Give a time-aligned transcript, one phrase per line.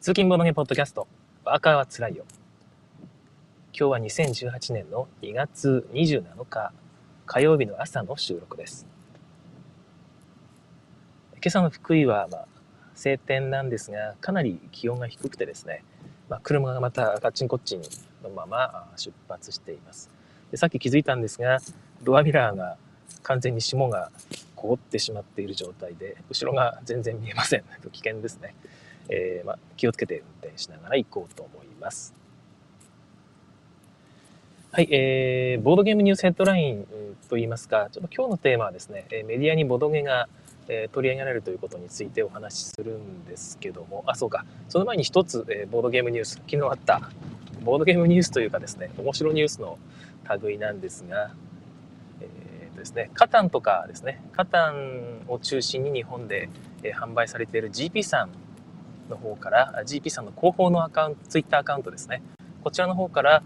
[0.00, 1.06] 通勤ボードゲポッドキャスト、
[1.44, 2.24] ワーカーはつらいよ。
[3.78, 6.72] 今日は2018年の2月27日、
[7.26, 8.86] 火曜日の朝の収録です。
[11.34, 12.46] 今朝の福井は、まあ、
[12.94, 15.84] 晴天なんですが、かなり気温が低くてですね、
[16.30, 17.82] まあ、車がまたカッチンコッチン
[18.24, 20.08] のまま出発しています。
[20.50, 21.58] でさっき気づいたんですが、
[22.02, 22.78] ドアミラーが
[23.22, 24.10] 完全に霜が
[24.56, 27.64] 凍ってしまっている状態で、後ろが全然見えません。
[27.92, 28.54] 危険ですね。
[29.08, 32.14] えー、ま、気をつけて運転しながら行こうと思います。
[34.72, 36.86] はい、えー、ボードゲームニュースヘッドライン
[37.28, 40.28] といいますか、ちょっと今日のテーマはですね、メディアにボドゲが、
[40.92, 47.10] 取り上げられるということについてお話しするんですけども、あ、そうか、その前に一つ、えボードゲームニュース、昨日あった
[47.64, 49.78] ボードゲームニュースというかですね、面白ニュースの
[50.40, 51.34] 類なんですが、
[52.20, 56.48] えーとですね、カタンとかですね、カタンを中心に日本で、
[56.82, 58.30] 販売されている GP さん
[59.10, 62.22] の方から GP さんの広報のアカウント、ツイッターアカウントですね。
[62.64, 63.42] こちらの方から、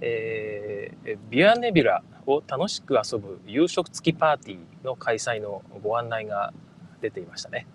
[0.00, 6.52] えー、ビアネビュラを楽しく遊ぶ夕食付きパーティーの開催のご案内が
[7.00, 7.66] 出ていましたね。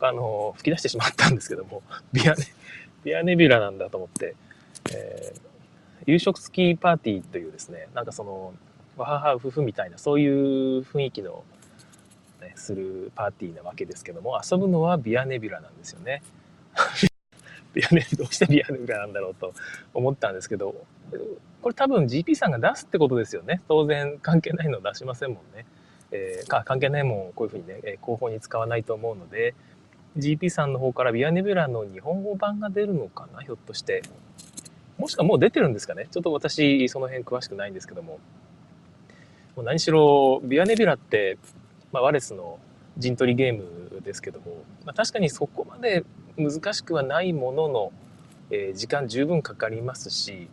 [0.00, 1.82] あの、吹き出してしまったんですけども、
[2.12, 2.44] ビアネ、
[3.04, 4.36] ビアネビュラなんだと思って、
[4.92, 5.40] えー、
[6.06, 8.54] 夕食付きパーティーというですね、なんかその、
[8.96, 11.44] わはは夫婦みたいな、そういう雰囲気の、
[12.40, 16.22] ね、するパーティーなわけですけども、遊ぶのはビアネビュラなんですよね。
[17.74, 19.52] ビアネどうしてビアネビュラなんだろうと
[19.94, 20.74] 思ったんですけど、
[21.62, 23.62] これ多分 GP さんが出すってことですよね。
[23.68, 25.66] 当然関係ないの出しませんもんね。
[26.10, 29.54] えー、か関係ないもんこういうふうにね、え広報に使わないと思うので、
[30.16, 34.02] GP さんの方からビアネビュラの日本語版が出るのかなひょっとして。
[34.98, 38.18] もしくはもう出てるんですかねちょっと私、その辺詳しくないんですけども。
[39.54, 41.38] もう何しろ、ビアネビュラって、
[41.92, 42.58] まあ、ワレスの
[42.96, 46.04] 陣取りゲームですけども、まあ、確かにそこまで
[46.36, 47.92] 難しくはないものの、
[48.50, 50.48] えー、時間十分かかりますし、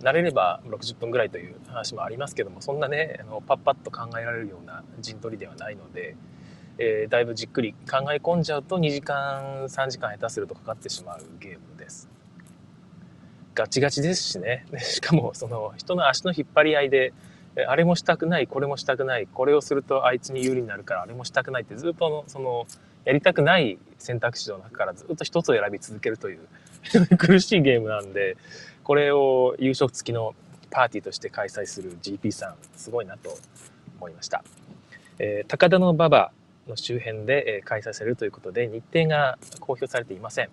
[0.00, 6.16] 慣れれば60分ぐらいという話もありますけども、そんなね、あのパッパッと考えられるような陣取りではないので、
[6.78, 12.08] えー、だいぶじっくり考え込んじゃうと2時間、3時間下手するとかかってしまうゲームです。
[13.54, 14.66] ガチガチですしね。
[14.82, 17.12] しかも、その人の足の引っ張り合いで、
[17.68, 22.66] あれもしたくない、これもしたくない、これをするとあいつに有利になるから、あれもしたくないってずっとその、
[23.04, 26.38] やりたくない選択肢の中からずっと一つを選び続けるという
[27.18, 28.36] 苦しいゲームなんで、
[28.82, 30.34] これを夕食付きの
[30.70, 33.36] パーティーとして開催する GP さん、すごいなと
[33.98, 34.42] 思いました。
[35.18, 36.32] えー、高田の馬場
[36.66, 40.48] の周辺で開催されるということで、日程が公表されていません。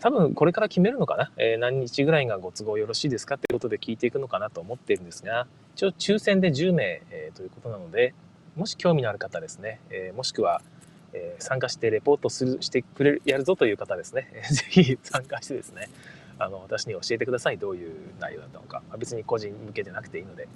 [0.00, 8.14] 多分これから決めるのかな、えー、何日ぐらいがご都合よろしいですかということで聞いていくのかなと思っているんですが、一応抽選で10名、えー、ということなので、
[8.56, 10.62] もし興味のある方ですね、えー、もしくは、
[11.16, 15.88] え参加してレポートするしてくれる、やるぞという方ですね、 ぜひ参加してですね、
[16.38, 17.58] あの、私に教えてください。
[17.58, 18.82] どういう内容だったのか。
[18.98, 20.48] 別に個人向けじゃなくていいので、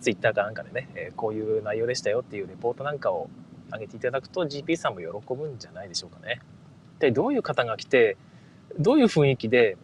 [0.00, 3.30] Twitter かなんかでね、えこういう内容でしたよっていうレポートなんかを
[3.72, 6.40] 上げていただくと GP さんも喜ぶんじゃないでしょうかね。
[6.98, 8.16] で、どういう方が来て、
[8.78, 9.76] どういう雰囲気で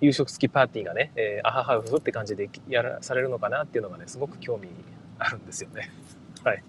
[0.00, 4.68] 夕食付きパーティーがね、えー、あははふふって感じでやらされるのかなっていうのがね、すごく興味
[5.18, 5.90] あるんですよね。
[6.42, 6.64] はい。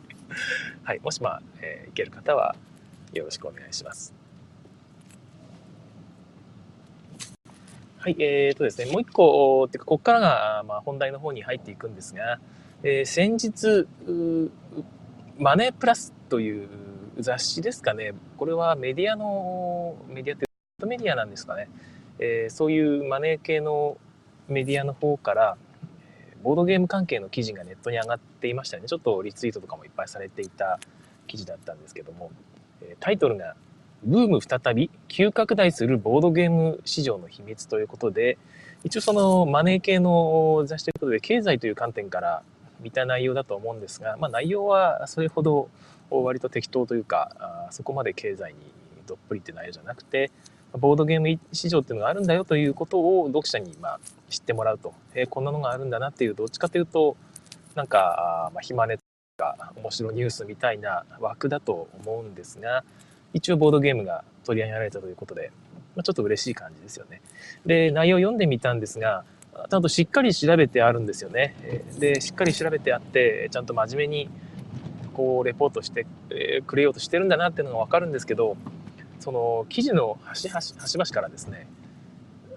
[0.83, 0.99] はい。
[0.99, 2.55] もしまあ、えー、行ける方は
[3.13, 4.13] よろしくお願いします。
[7.97, 12.39] はい、えーとですね、もう一個、てか、ここからが、まあ、本題の方に入っていくんですが、
[12.81, 13.87] えー、先日、
[15.37, 16.67] マネープラスという
[17.19, 20.50] 雑誌ですかね、これはメディアの、メディアって
[20.81, 21.69] トメディアなんですかね、
[22.19, 23.97] えー、そういうマネー系の
[24.47, 25.57] メディアの方から、
[26.43, 28.83] ボードゲーム関係の記事がネットに上がっていましたね。
[28.87, 30.79] ちょっとリツイートとかもいっぱいされていた
[31.27, 32.31] 記事だったんですけども、
[32.99, 33.55] タイトルが、
[34.03, 38.39] ブーム再び急拡大するボードゲーム市場の秘密ということで、
[38.83, 42.41] 一応そのマネー系の雑誌ということで、経済という観点から
[42.79, 45.69] 見た内容だと思うんですが、まあ内容はそれほど
[46.09, 48.59] 割と適当というか、そこまで経済に
[49.05, 50.31] どっぷりって内容じゃなくて、
[50.79, 57.17] ボードゲーム市場っていうのがあるんだよということを読者にま知ってもらうと、えー、こんなのがあるんだなっていう、どっちかというと、
[57.75, 59.03] なんか、ま、暇ネと
[59.37, 62.83] か面白ニュースみたいな枠だと思うんですが、
[63.33, 65.51] 一応ボードゲームが取り上げられたということで、
[65.95, 67.21] まあ、ちょっと嬉しい感じですよね。
[67.65, 69.25] で、内容を読んでみたんですが、
[69.69, 71.55] ちゃんとしっかり調べてあるんですよね。
[71.99, 74.29] で、しっかり調べてあって、ちゃんと真面目に
[75.13, 76.07] こうレポートして
[76.65, 78.55] くれようとしてるんだなっていうのがわかるんですけど、
[79.21, 81.67] その記事の端端端々からですね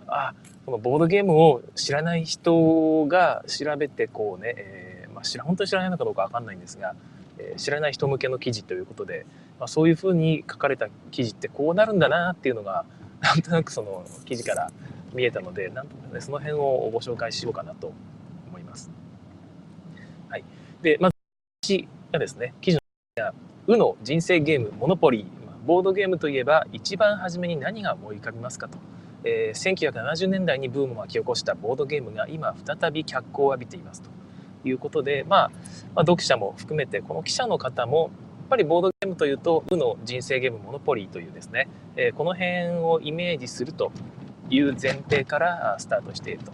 [0.09, 0.35] あ
[0.65, 6.95] このボードゲームを知らない人が調べてこうね、えー、まあ、知ら本当に知らないのかどうか分かんないんですが、
[7.39, 9.27] えー、知らない人向けの記事ということで、
[9.61, 12.87] まあ、そういうふうに書かれた記事ってこうなるんだなっていうのが
[13.21, 14.73] なんとなくその記事から
[15.13, 17.93] 見えたのでなんとかねその辺をご紹介しようかなと
[18.49, 18.91] 思います。
[20.31, 20.45] はい、
[20.83, 21.15] でまず
[21.63, 22.79] 私がですね記事
[23.19, 23.33] の
[23.67, 25.27] 「うの人生ゲームモノポリー」
[25.67, 28.79] ボードゲームといえば一番初めに何が思い浮かびますかと、
[29.25, 34.11] えー、1970年代にブームを巻き起こしたボードゲームが今再び脚光を浴びていますと。
[34.69, 35.49] いうことで、まあ、
[35.95, 38.11] まあ、読者も含めてこの記者の方も
[38.45, 43.93] やっぱりボードゲームというと「うの人生ゲームモノポリー」というですね、えー、この辺をイメージすると
[44.51, 46.53] いう前提からスタートしていると、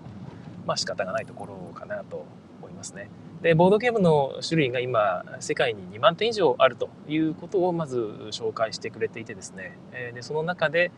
[0.67, 2.25] まあ仕方がないところかなと
[2.61, 3.09] 思いますね。
[3.43, 7.97] でボードゲームの種類が今世界に2万点以上あるということをまず
[8.33, 9.79] 紹介してくれていてですね
[10.15, 10.93] でその中で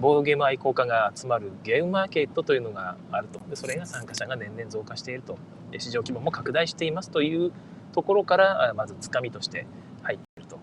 [0.00, 5.36] ボードゲーム愛好家が集まるゲームマーケットというのがあるとでそれが参加者が年々増加していると
[5.78, 7.52] 市場規模も拡大していますという
[7.92, 9.66] ところからまずつかみとして
[10.02, 10.58] 入っていると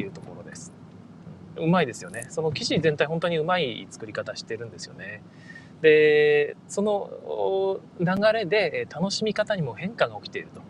[0.00, 0.72] いうところです。
[1.56, 5.22] うまいですよねその記事全体本当にうまい作り方してるんですよね。
[5.82, 10.60] でその流れで楽しみ方にも変化が起きていると。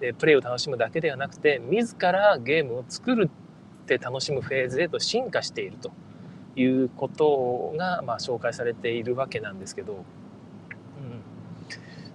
[0.00, 3.30] でプレイを楽しむだけではなくて自らゲームを作る
[3.82, 5.92] って楽しむフェーズへと進化していると
[6.56, 10.02] いうことが、まあ、紹介されているわけなんですけど、うん、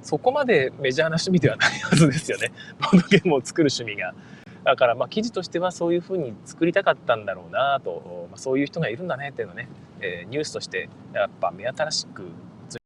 [0.02, 2.52] そこまでメジャーな趣味ではないはずですよね。
[2.80, 4.16] ボードゲームを作る趣味が。
[4.64, 9.70] だからまあ記事としてはそういうふうに作りたかったんだろうなと、まあ、そういう人がいるんだねっていうのね、
[10.06, 12.30] えー、ニュースとしてやっぱ目新しく映り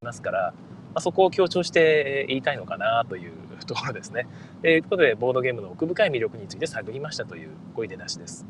[0.01, 3.33] ますから、まあ、そこを強調して言いたいのかなという
[3.65, 4.27] ところですね。
[4.61, 8.45] ということでボードゲームの奥深い魅力について探りましたというごい出だしです。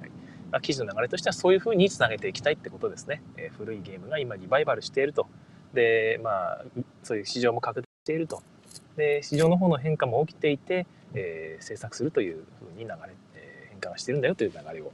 [0.00, 0.10] はい
[0.50, 3.22] まあ、記事の流れとしてはそういうふうにつなげていきたいってことですね。
[3.36, 5.26] えー、古いゲームが今リバイバルしていると。
[5.72, 6.64] でまあ
[7.02, 8.42] そういう市場も拡大していると。
[8.96, 12.96] で市場の方の変化も起きていて、えー、制作するというふうに流れ、
[13.36, 14.92] え、変化がしてるんだよという流れを、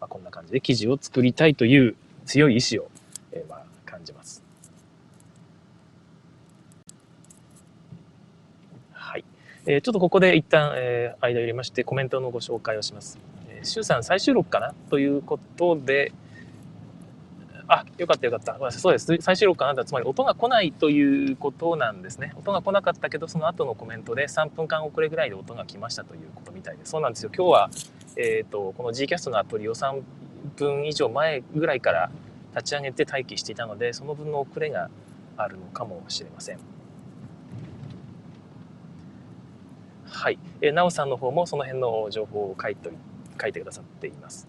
[0.00, 2.90] まあ、こんな感じで記事を作りたいという強い意志を、
[3.32, 4.42] えー、まあ、感じます。
[8.92, 9.24] はい。
[9.66, 13.18] えー、ちょっとここで一旦、えー、間を入れましてコメントのご紹介をします。
[13.48, 14.74] えー、周さん再収録かな？
[14.90, 16.12] ということで、
[17.68, 18.70] あ、よかったよかった。
[18.70, 19.16] そうです。
[19.20, 19.84] 最終録かな？
[19.84, 22.32] つまり音が来ないということなんですね。
[22.36, 26.90] 音が来なかったけど、その後のコメントで3分間遅れぐらいで音が来ましたということみたいです。
[26.90, 27.30] そうなんですよ。
[27.34, 27.70] 今日は、
[28.16, 30.02] えっ、ー、と、この Gcast のアプリを3
[30.56, 32.10] 分以上前ぐらいから
[32.54, 34.90] 立ち上げて待機していたので、その分の遅れが
[35.36, 36.58] あるのかもしれません。
[40.06, 40.38] はい。
[40.60, 42.90] えー、なおさんの方もその辺の情報を書いて
[43.40, 44.46] 書いてくださっています。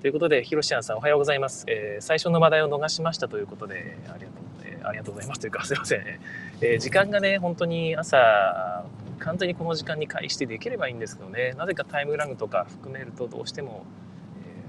[0.00, 1.64] ということで、ひろしあんさんおはようございます。
[1.66, 4.28] えー、最初の話題を逃しましたということで、ありがとう、
[4.64, 6.04] えー、ありがとうございますというか、すいません。
[6.60, 8.84] えー、時間がね、本当に朝、
[9.18, 13.84] 完全にこの時間に開始でできればいいんですけどね、なぜかタイムラグとか含めるとどうしても、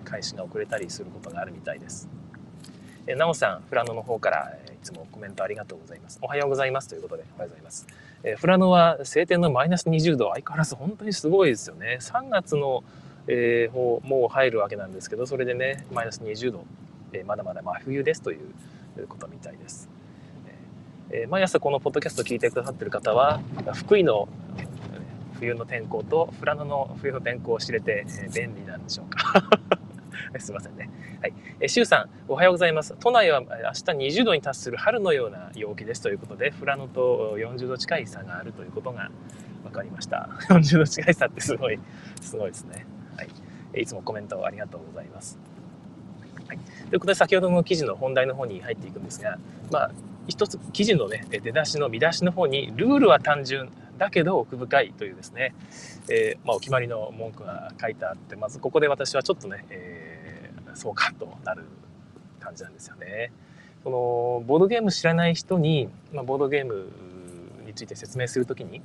[0.09, 2.09] 開始が遅れたりすることがあるみたいです。
[3.07, 6.19] えなおさん、富良野の方から、えいつもコメントありがとうございます。
[6.21, 7.87] おはようございますということで、おはようございます。
[8.23, 11.97] え富良野は晴天のマイナス20度、相変わらず本当にすごいですよね。
[12.01, 12.83] 3月の
[13.31, 16.65] えー、もう入るわけなんですけどそれでねマイナス20度、
[17.13, 19.87] えー、まだまだ真冬ですということみたいです、
[21.11, 23.39] えー、毎朝このポッドキャストを聞いてくださってる方は
[23.75, 24.27] 福井の
[25.39, 29.78] 冬の天候と富良野の冬の天候を知れて、え便利なんでしょうか
[30.39, 30.89] すいませんね。
[31.21, 31.33] はい。
[31.59, 32.95] えー、シュウさん、おはようございます。
[32.99, 39.09] 都内は明日20度に達する春のような陽気ですということで、富良野と40度近い差があるということが
[39.63, 40.29] 分かりました。
[40.49, 41.79] 40度近い差ってすごい、
[42.21, 42.85] すごいですね。
[43.17, 45.39] はい、いつもコメントありがとうございます。
[46.47, 46.57] はい、
[46.89, 49.37] ということで先ほどの記事の本題の方に入っていくんですが、
[49.71, 49.91] まあ、
[50.27, 55.53] 一つ記事のね出だしの見出しの方にルールは単純だけど奥深いというですね、
[56.09, 60.08] えー、まあ、お決まりの文句が書いてあってまずここで私はちょっとね、えー、
[60.79, 61.63] そうかとなる
[62.39, 63.31] 感じなんですよね。
[63.83, 66.89] そのボードゲーム知らない人に、まあ、ボードゲーム
[67.65, 68.81] について説明するときに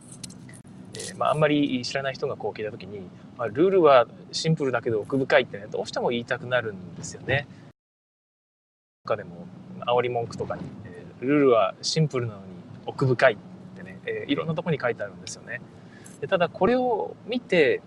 [0.97, 3.01] えまあ、んまり知らない人がこう聞いた時に、
[3.37, 7.47] まあ、ルールはシンプルだけど奥深いってねどうしても言いたくなるんですよね。
[9.05, 9.47] 他でも
[9.87, 12.47] 煽り文句とかに、えー、ルールはシンプルなのに
[12.87, 13.37] 奥深いっ
[13.77, 15.61] てね、えー、いろんなとこに書いてあるんですよね。
[16.21, 17.83] でただこれを見て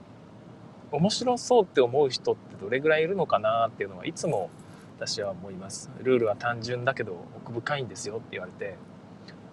[0.92, 4.50] 面白そうって思う人ってどれぐらいいるのかなっていうのはいつも
[4.98, 5.90] 私は思います。
[6.02, 7.14] ルールは単純だけど
[7.44, 8.76] 奥深いんですよって言われて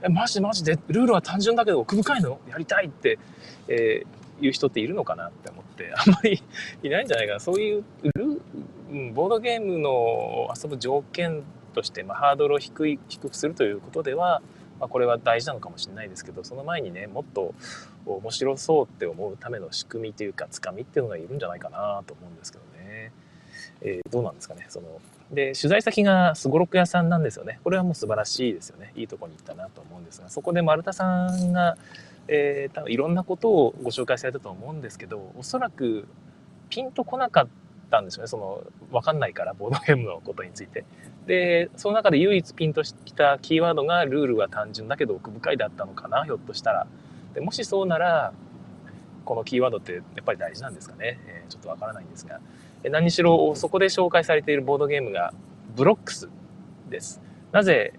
[0.03, 0.79] えマジマジで？
[0.88, 2.38] ルールは単純だけど奥深いの？
[2.49, 3.19] やりたいって、
[3.69, 4.07] えー、
[4.41, 6.43] 言う人っているのかなって思ってあんまり
[6.83, 7.41] いないんじゃないかな。
[7.41, 8.41] そういうル、
[9.12, 14.41] ボードゲームの遊ぶ条件として、まあ、ハードルを低い低くするということでは、
[14.85, 17.55] まあ、これは大事なのかもしれないですけどその前にねもっと
[18.05, 23.12] 面白そうって思うための仕組みというかつかみっていうのがいるんじゃないかなと思うんですけどね。
[23.81, 24.67] えー、どうなんですかね。
[24.69, 25.00] その
[25.33, 27.61] で取材先がすごろく屋さんなんですよね。
[27.64, 28.93] これはもう素晴らしいですよね。
[28.95, 31.79] いいとこに行ったなと思うんですが、そこで丸田さんが、
[32.29, 36.07] えー、多分いろんなことをご紹介されたと思うんですけど、おそらく
[36.69, 37.63] ピンとこなかった
[38.00, 38.28] んですよね。
[38.28, 40.84] その分かんないからボードゲームのことについて。
[41.26, 46.86] でその中で唯一ピンときたキーワードがルールは単純だけど奥深いだったのかなひょっとしたら。
[47.34, 48.32] でもしそうなら
[49.24, 52.40] このキーワードってやっぱり大事なんですかね、えー、ちょっとわからないんですが
[52.84, 55.32] 何しろそこで紹介されているボードゲームが
[55.74, 56.28] ブロックス
[56.90, 57.20] です
[57.50, 57.94] なぜ、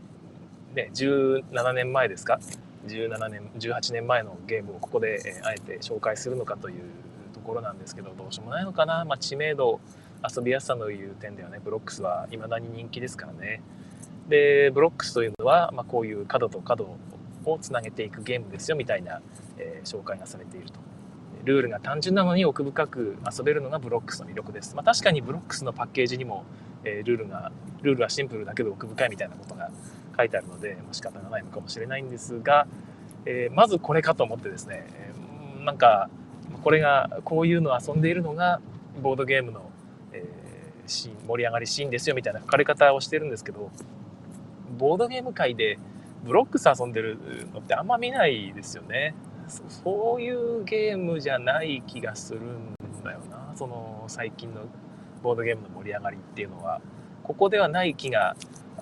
[0.75, 2.39] ね、17年前ですか
[2.87, 6.75] ？17年18年前のゲームをここで、え、あえて紹介するのかという
[7.45, 9.79] ころなんですけどどうしようもないのかな、まあ、知名度
[10.35, 13.61] 遊びやすさのいう点ではねブロックスは未だに人気ですからね。
[14.27, 16.97] でブロックスというのは、まあ、こういう角と角
[17.45, 19.21] をつなげていくゲームですよみたいな、
[19.57, 20.79] えー、紹介がされていると。
[21.43, 24.75] ルールが単純なのに奥深く遊べるのがブロックスの魅力です。
[24.75, 26.43] まあ、確かにブロックスのパッケージにも、
[26.83, 27.51] えー、ルールが、
[27.83, 29.69] ルールはシンプルだけど奥深いみたいなことが
[30.17, 32.65] 書いてあるので、まあ、仕方がないのかもしれないんですが、
[33.25, 36.09] えー、まずこれかと思ってですね、えー、なんか、
[36.65, 38.59] これが、こういうのを遊んでいるのが、
[38.99, 39.69] ボードゲームの、
[40.11, 43.69] えー、シーン、盛り上がりシーンですよみたいな書かれ方をしてるんですけど、
[44.75, 45.77] ボードゲーム界で
[46.23, 47.19] ブロックス遊んでる
[47.53, 49.13] のってあんま見ないですよね。
[49.47, 53.53] そういうゲームじゃない気がするんだよな。
[53.55, 54.61] その最近の
[55.21, 56.81] ボードゲームの盛り上がりっていうのは。
[57.21, 58.35] ここではない気が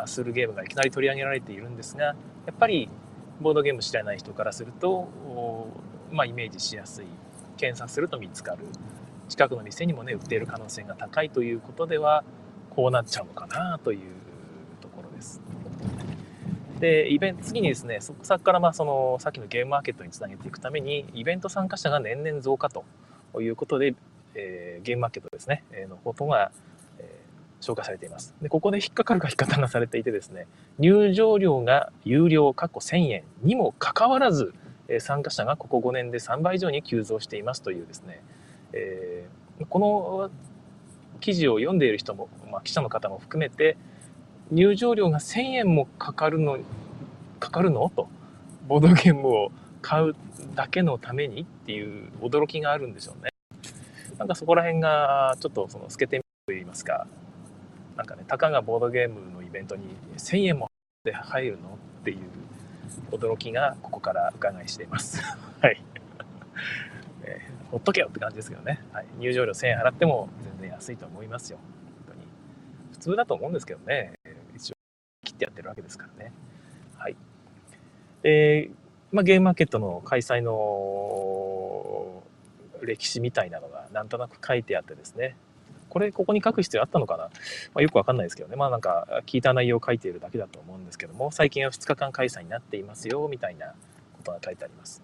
[0.05, 2.15] するゲームがいきなり取り上げられているんですがや
[2.51, 2.89] っぱり
[3.39, 5.07] ボードゲーム知らない人からすると、
[6.11, 7.05] まあ、イメージしやすい。
[7.57, 8.59] 検索すると見つかる
[9.29, 12.23] 近くの店にもね売っている可能性が高いということでは
[12.69, 13.99] こうなっちゃうのかなという
[14.81, 15.41] ところです。
[16.79, 22.83] で、イベント、次にですね、そこからまあその、さっきのゲームマーケットにつなげていくために、イベント参加者が年々増加と
[23.39, 23.95] いうことで、
[24.35, 26.51] えー、ゲームマーケットですね、え、のことが、
[26.99, 28.35] えー、紹介されています。
[28.41, 30.45] で、ここで引っかかる書き方がされていてですね、
[30.77, 34.53] 入場料が有料、過去1000円にもかかわらず、
[34.99, 38.21] 参加者がここ5年で3倍以上に急増していますというですね、
[38.73, 40.29] えー、この
[41.19, 43.77] 記事を読んでいる人も、まあ、記者の方も含めて、
[44.51, 46.59] 入場料が1000円もかかるの、
[47.39, 47.89] かかるの？
[47.89, 48.09] と、
[48.67, 50.15] ボードゲームを買う
[50.53, 53.29] だけのためにっていう驚きがあるんでしょうね。
[54.17, 57.07] なんかそこら辺がちょっとその透けてみると言いますか、
[57.95, 59.85] なんかね、たかがボードゲームのイベントに
[60.17, 60.69] 1000円も
[61.05, 61.77] で入るの？
[62.01, 62.17] っていう
[63.11, 65.21] 驚きがここから伺いしています。
[65.61, 65.81] はい。
[67.23, 68.83] えー、ほっとけよって感じですけどね。
[68.91, 71.59] はい、入場料1000円払っても全然安いと思いますよ。
[72.07, 72.27] 本当に。
[72.91, 74.13] 普通だと思うんですけどね。
[75.23, 76.31] 切ってやってるわけですからね。
[76.97, 77.15] はい。
[78.21, 78.69] で、
[79.11, 82.23] まあ、ゲームマーケットの開催の
[82.81, 85.37] 歴史みたいなのがなんとなく書いてあってですね。
[85.93, 87.29] これ、ここに書く必要あったのかな、ま
[87.75, 88.55] あ、よくわかんないですけどね。
[88.55, 93.67] まあなんか聞いた内容を書いているだけだと思うんですけども、最近は2日間開催になっていますよ、みたいな
[94.17, 95.03] ことが書いてあります。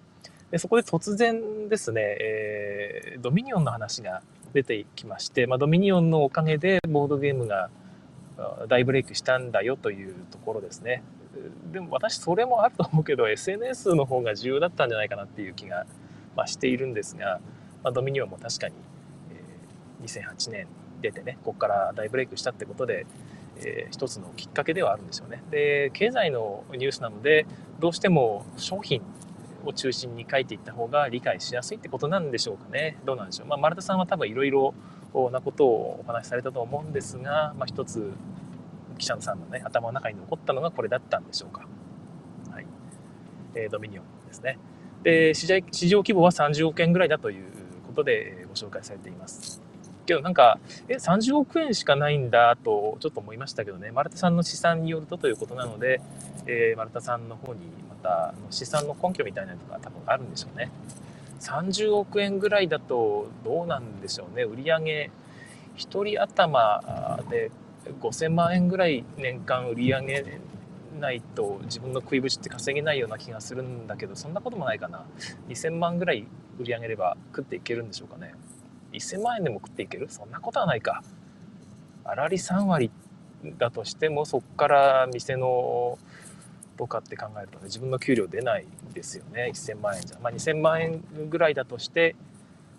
[0.50, 7.69] でそこで突然ですね、えー、ドミニオンの話が出てきまして、まあ、ドミニオンのおかげでボードゲームが
[8.67, 11.03] 大ブレイクしたんだよというところですね。
[11.72, 15.86] でも私それもあると思うけど SNS の方が重要だったんじゃないかなっていう気が、
[16.36, 17.39] まあ、しているんですが、
[17.84, 18.74] まあ、ドミニオンも確かに、
[20.01, 20.67] えー、2008年
[21.01, 23.06] 出てねここから大ブレイクしたってことで、
[23.58, 25.44] えー、一つのきっかけではあるんですよね。
[25.51, 27.46] で経済のニュースなので
[27.79, 29.01] どうしても商品
[29.65, 32.98] を中心に書いていった方が理解しやすいってことなんでしょうかね。
[33.06, 33.48] どうなんでしょう。
[33.48, 34.74] まあ、丸田さんは多分いろいろ
[35.32, 38.12] なことをお話しされたと思うんですが、まあ、一つ
[38.98, 41.68] 記者さんのね頭の中に残ったのがこれだったんでしょうか。
[42.51, 42.65] はい
[43.56, 44.58] えー、ドミニオンですね。
[45.03, 47.46] で市場市場規模は30億円ぐらいだという
[47.88, 49.68] ことでご紹介されています。
[50.09, 53.91] けどなんかえ30億円しかないんだとちょっと思いましたけどね。
[53.91, 56.01] 丸田さんの試算によるとということなので、
[56.45, 60.71] えー、丸田さんの方にまた試算の根拠みたいなのが多分あるんでしょうね。
[61.39, 64.43] 30億円ぐらいだとどうなんでしょうね。
[64.43, 65.11] 売上
[65.77, 67.51] 1人頭で
[68.01, 70.39] 5000万円ぐらい年間売り上げ
[70.99, 75.05] ないと自分の食いぶちって稼げないような気がするんだけどそんなこともないかな。
[75.47, 76.25] 2000万ぐらい
[76.59, 78.33] 売り上げれば食っていけるんでしょうかね。
[78.93, 80.08] 1000万円でも食っていける？
[80.10, 81.03] そんなことはないか。
[82.03, 82.91] 粗利3割
[83.58, 85.98] だとしてもそこから店の
[86.77, 89.51] とかって考えるとね自分の給料出ないですよね。
[89.53, 92.15] 1000万円じゃ、まあ、2000万円ぐらいだとして、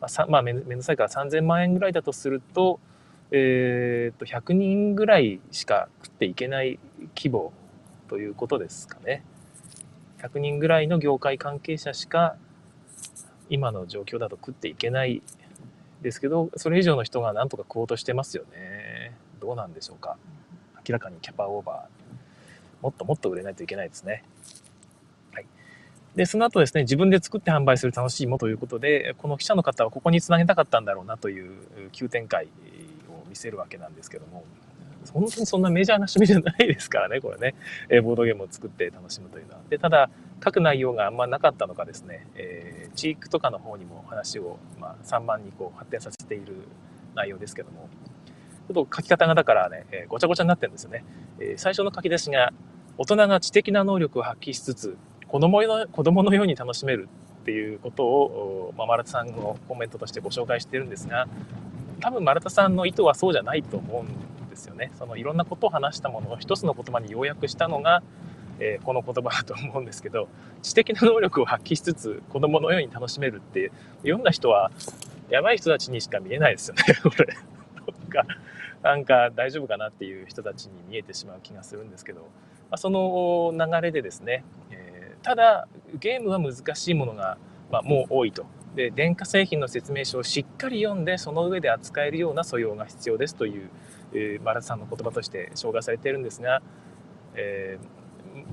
[0.00, 2.80] まあ、まあ、めんどくさいから3000万円ぐらいだとすると,、
[3.30, 6.78] えー、と100人ぐらいしか食っていけない
[7.14, 7.52] 規模
[8.08, 9.22] ということですかね。
[10.22, 12.36] 100人ぐらいの業界関係者しか
[13.48, 15.22] 今の状況だと食っていけない
[16.02, 19.12] ですけどそれ以上の人がなんとか食おうとしてますよね。
[19.40, 20.16] どうなんでしょうか。
[20.88, 24.24] 明らかにキャパオーバーもっともっと売れないといけないですね。
[25.32, 25.46] はい、
[26.16, 31.50] でその後ですね自分で作って販売する楽しいもということでこの記者の方はここにつなげたかったんだろうなという
[31.92, 34.44] 急展開を見せるわけなんですけども。
[35.12, 37.54] 本当にそんなメジャーな趣味じゃないですからねこれね、
[37.88, 39.60] えボードゲームを作って楽しむというのは。
[39.68, 40.10] でただ
[40.44, 46.54] 書く内容があんまなかったのかですね、えー、チークとかの方にも話を、まあ、3番にこう発展させている
[47.14, 47.88] 内容ですけども
[48.68, 51.04] ちょっと書き方がだからね、えー、ごちゃごちゃになってるんですよね。
[51.38, 52.52] えー、最初の書き出しが
[52.96, 57.08] 大人が知的な能力を発揮しつつ子供の子供のように楽しめる
[57.42, 61.26] っていうことを、まあ、丸田さんのコメントとしてご紹介してるんですが
[62.00, 64.06] 多分丸田さんの意図はそうじゃないと思うん
[64.60, 64.92] ですよね。
[64.98, 68.02] そのいろんなことを話したものを一つの言葉に要約したのが、
[68.58, 70.28] えー、この言葉だと思うんですけど
[70.62, 74.70] 知的な能力を発揮しつつ子供のように楽しめるって読んだ人は
[75.30, 77.34] やばい人たちにしか見えないですよね これ。
[78.10, 78.26] か
[78.82, 82.26] なんか大丈夫かなっていう人たちに見えてしまう気がするんですけど、ま
[82.72, 87.38] あ、その流れでですね、えー、ただゲームは難しいものが、
[87.70, 93.68] まあ、もう多いとで電化製品の説明書をしっかり読んでその上で扱えるような素養が必要ですという、
[94.12, 96.62] えー、マラさんの言葉として紹介されているんですが、
[97.34, 97.78] え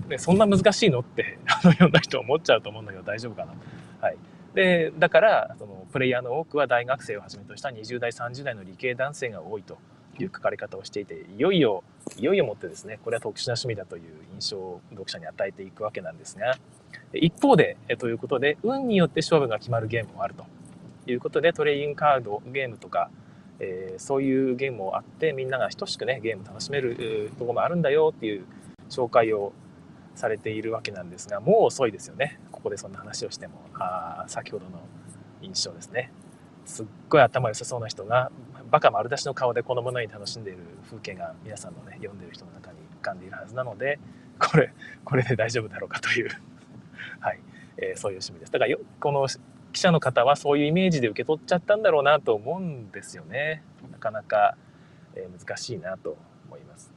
[0.06, 3.54] ー、ねそんな難しいのって あの読んだ人思っちゃうと思うんだけど大丈夫かな。
[4.02, 4.18] はい、
[4.54, 9.78] でだからそのプレイヤーの多くは大学生をはじめとした20代30代の理系男性が多いと
[10.20, 11.84] いう書かれ方をしていていよいよ
[12.18, 16.58] いよいよもってですねこれは特殊な趣味だという印象を読者に与えていくわけなんですが
[17.14, 20.46] 一方でということで運によって勝負が決まるゲームもあると
[21.12, 23.10] いうことでトレインカードゲームとか、
[23.60, 28.46] えー、そういうゲームもあってみんなが等しくねゲーム楽しめるとこもあるんだよっていう
[28.90, 29.54] 紹介を
[30.16, 32.40] されているわけなんですがもう遅いですよね。
[32.52, 33.62] ここでそんな話をしても。
[33.80, 34.82] あ先ほどの
[35.42, 36.12] 印象ですね。
[36.66, 38.32] すっごい頭良さそうな人が
[38.70, 44.00] バカ丸出しの顔でこのものに楽しんでいる風景が皆さんのね読んでる人の中に浮かんでいるはずなので
[44.40, 44.74] これ
[45.06, 46.30] これで大丈夫だろうかという。
[47.20, 47.40] はい、
[47.78, 48.52] えー、そういう趣味です。
[48.52, 49.28] だからよこの
[49.74, 53.64] 記者の方はそういうイメージで受け取っちゃったんだろうなと思うんですよね。
[53.92, 54.56] なかなか、
[55.16, 56.92] え、難しいなと思います。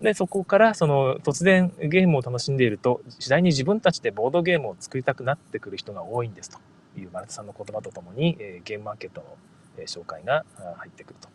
[0.00, 6.58] でそこからその突然ゲームを楽しんでいると次第に自分たちでボードゲームを作りたくなってくる人が多いんですと
[6.96, 9.36] いう丸田さんの言葉とともに、え、ゲームマーケットの
[9.86, 10.44] 紹介が
[10.76, 11.28] 入ってくると。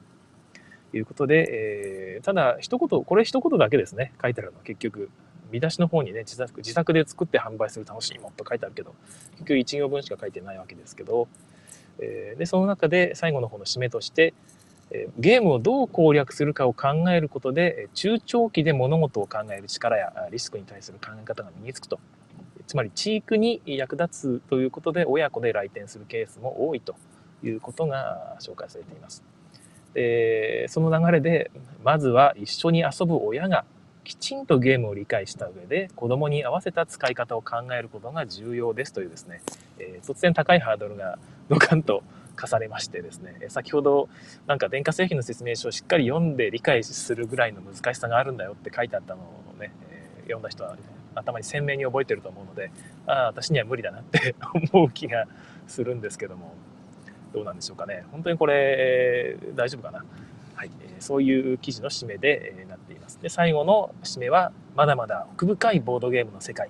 [0.96, 4.14] いうことで、え、ただ一言これ一言だけですね。
[4.22, 5.10] 書いてあるの結局
[5.54, 8.96] 見出しの方にね自作自作で作って販売する楽しいもと書いてあるけど
[9.38, 11.28] 結局1行分しか書いてないわけですけど、
[12.00, 14.34] えー、でその中で最後の方の締めとして
[14.90, 22.00] えゲームをどう攻略するかを考えることで中長期で物事を考える力やリスクに対する考え方が身につくと
[22.68, 26.96] つまり地域に役立つということで親子で来店するケースも多いと
[27.44, 29.24] いうことが紹介されています。
[29.94, 31.52] でその流れで
[31.84, 33.66] まずは一緒に遊ぶ親が
[34.04, 39.42] きちんとゲームを理解した上で子供に合わせた使い方を考えることが重要ですというですね、
[39.80, 41.18] えー、突然高いハードルが
[41.50, 42.04] ドカンと
[42.36, 44.10] 課されましてですね先ほど
[44.48, 50.76] なんか電化製品の説明書をしっかり読んで理解するぐらいの難しさがあるんだよって書いてあったのをね、えー、読んだ人は、
[51.16, 52.72] 頭に鮮明に覚えてると思うので
[53.06, 54.36] ああ私には無理だなって
[54.74, 55.28] 思う気が
[55.68, 56.56] するんですけども
[57.34, 58.06] どうなんでしょうかね。
[58.12, 60.06] 本当にこれ、大丈夫かな。
[60.56, 63.20] はい、そういう記事の締めでなっています。
[63.22, 66.70] で、最後の締めは、まだまだ奥深いボードゲームの世界。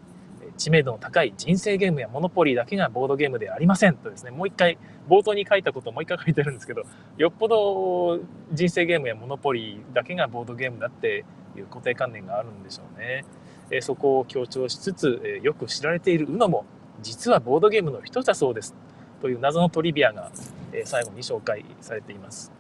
[0.58, 4.78] 知名度の高い人生ゲームやモノポリーだけがボードゲームではありませんとですね、もう一回、
[5.10, 6.84] 冒頭に書いたことをもう一回書いてるんですけど、
[7.18, 8.20] よっぽど
[8.52, 11.26] 人生ゲームやモノポリーだけがボードゲームだって
[11.58, 13.26] いう固定観念があるんでしょうね。
[13.72, 16.66] えそこを強調しつつ、えよく知られている UNO も、
[17.02, 18.76] 実はボードゲームの一つだそうです。
[19.22, 20.32] という謎のトリビアが、
[20.72, 22.52] え最後に紹介されています。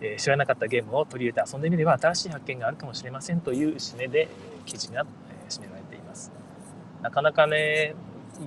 [0.00, 4.28] え、知らなかったゲームを取り入れて遊んでみれば新しい発見があるかもしれませんという締めで、え
[4.66, 6.32] 記事が、え締められています。
[7.02, 7.94] なかなかね、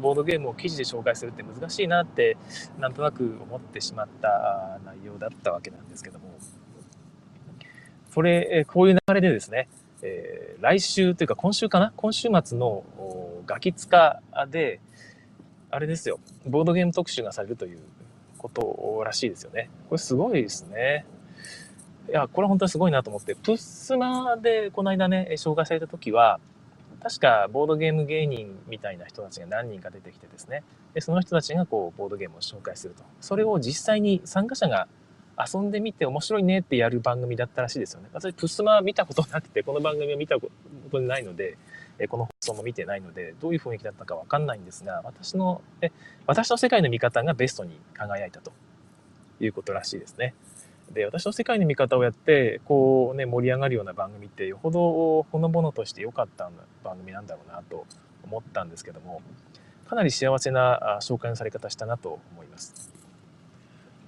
[0.01, 2.37] ボードゲームを記事で紹介するって難しいなって
[2.77, 6.25] なんとなく思ってしまった内容だったわけなんですけども
[8.11, 9.67] それこういう流れでですね、
[10.03, 11.91] えー、来週というか今週かな？
[11.95, 12.83] 今週末の
[13.47, 14.79] ガキ使で、
[15.71, 17.79] あれですよ、ボードゲーム特集がされるという
[18.37, 19.71] ことらしいですよね。
[19.89, 21.05] これすごいですね。
[22.09, 26.39] いや、これ本当にすごいなと思って、プッスマでこの間ね、紹介された時は、
[27.01, 33.03] 確かボードゲーム芸人みたいな人たちが何人か出てきてですね、でその人たちがこうボードゲームを紹介すると。
[33.21, 34.87] それを実際に参加者が
[35.37, 38.09] 遊んでみて面白いねってやる番組だったらしいですよね。
[38.11, 40.49] 私、プッスマ見たことなくて、この番組を見たこ
[40.91, 41.57] とないので、
[42.09, 45.61] この放送も見てないので、どういう雰囲気だったかわかんないんですが、私の、
[46.25, 48.51] 私の世界の見方がベストに輝いたと
[49.39, 50.33] いうことらしいですね。
[50.93, 56.49] で私の世界の見方をやってこうね盛り上がるような番組ってよほどほのぼのとして良かった
[56.83, 57.85] 番組なんだろうなと
[58.23, 59.21] 思ったんですけども
[59.87, 62.91] かなり幸せな紹介のされ方したなと思います。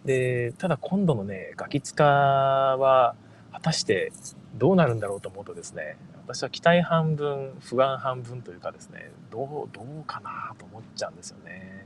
[0.05, 3.15] でただ今度のねガキ使は
[3.51, 4.11] 果たして
[4.55, 11.85] どうなるんだろうと思うとですね私は期待半分不安半分というかですねどうどうかなと思っちゃうんですよね。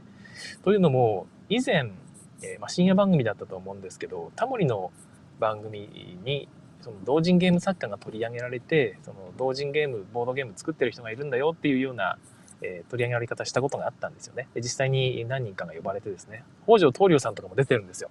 [0.63, 1.91] というのも以前、
[2.41, 4.91] えー、まあ、深夜番組だったと思うんですけどタモリの
[5.39, 6.47] 番組に
[6.81, 12.17] その同人ゲーム作家が取り上げられてその同人ゲームボードゲーム作ってる人がいるんだよっていうような、
[12.61, 14.47] えー、取り上げられ方したことがあったんですよね。
[14.53, 18.09] で実際に何人かが呼ばれてですね北条棟梁さんとかも出てるんですよ。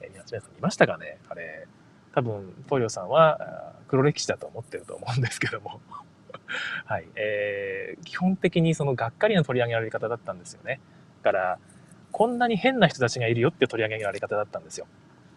[0.00, 1.18] えー、皆さん見ましたかね？
[1.28, 1.66] あれ
[2.14, 5.80] 多分棟梁さんは黒歴史だと思ってると思うんですけども
[6.86, 10.80] はい、えー、基本的にそのがっかりの取り上げられ方だったんですよね。
[11.22, 11.58] だから
[12.12, 14.86] こんなに変な人たちがいるよって取り上げられ方だったんですよ。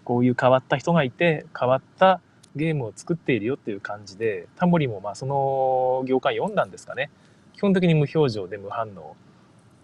[0.04, 2.20] こういう変わった人がいて変わった
[2.56, 7.10] ゲームを作っているよっていう感じでタモリもまあその業界読んだんですかね
[7.54, 9.16] 基本的に無表情で無反応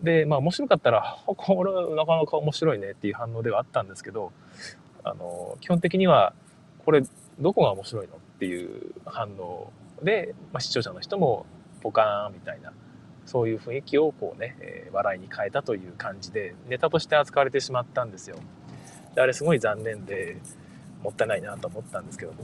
[0.04, 4.32] でまあ面白かったら これなかなか面白いねっていう反応ではあったんですけど
[5.04, 6.34] あの基本的には
[6.86, 7.02] これ
[7.39, 9.71] どこが面白いのっていう反応
[10.04, 11.45] で、まあ、視聴者の人も
[11.82, 12.73] ポカーンみたいな
[13.29, 18.37] そういう雰囲気をこうね、え、笑いに変えたという感じでネタとして扱われてしまったんですよ。
[19.13, 20.37] であれすごい残念で
[21.03, 22.39] もったいないなと思ったんですけども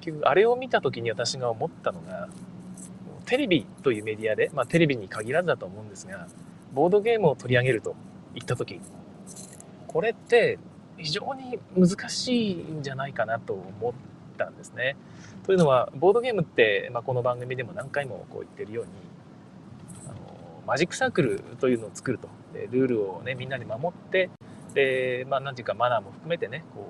[0.00, 2.28] 結局あれを見た時に私が思ったのが
[3.26, 6.26] テレビというメディアで、まあ、テレビに限らずだと思うんですが
[6.72, 7.94] ボードゲームを取り上げると
[8.34, 8.80] いった時
[9.86, 10.58] これって
[10.98, 13.92] 非常に難しいんじゃないかなと思っ
[14.36, 14.96] たんですね。
[15.44, 18.90] というのはボードゲームって、まあ、この番組でも何回もこう言ってるように
[20.66, 22.28] マジックサークルというのを作ると。
[22.52, 24.30] でルールをねみんなに守って
[24.74, 26.86] でまあ何ていうかマナーも含めてねこ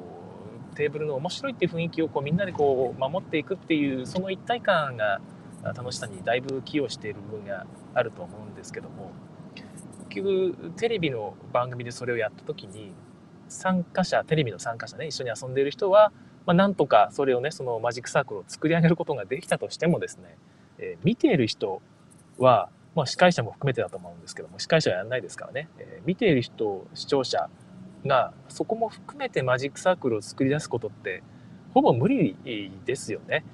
[0.73, 5.21] うテーブルの面白いっていう雰囲気をこうみんなでこう守っていくっていうその一体感が
[5.63, 9.13] 楽しさにだいぶ寄与している部分があると思うんですけども
[10.11, 12.93] 結局テレビの番組でそれをやった時に
[13.49, 16.13] 参加者テレビの参加者ね一緒に遊んでいる人は、
[16.47, 20.37] まあ、なんとかそれをねそのマジックサークルを作り上げることができたとしてもですね、
[20.79, 21.81] えー、見ている人
[22.39, 27.49] は、まあ、司会者も含めてだと思うんですけども司会者はやらないですからね、えー、見ている人視聴者
[28.07, 31.23] がそこも含めてマジックサークルを作り出すことって
[31.73, 32.37] ほぼ無理
[32.85, 33.45] ですよね。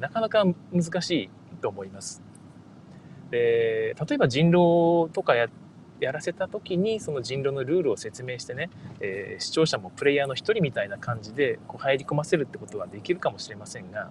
[0.00, 1.30] なかなか難しい
[1.60, 2.22] と思います。
[3.30, 5.48] で例えば人狼とかや
[6.00, 14.10] やらせた時にその人狼のルールを説明してね、えー、視聴者もプレイヤーの一人みたいな感じでこう入り込ませるってことはできるかもしれませんが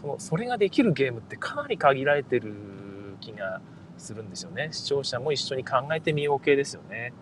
[0.00, 2.54] そのそれができるゲームってかなり限られてる
[3.20, 4.68] 気がすするんですよね。
[4.72, 7.12] 視聴者も一緒に考えてみよう系ですよね。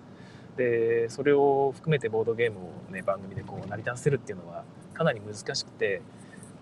[0.56, 6.00] でそれを含めてボードゲームをね番組でこう成り立たせるっていうのはかなり難しくて